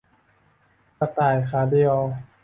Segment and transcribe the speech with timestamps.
[0.97, 1.95] กระต่ายขาเดียว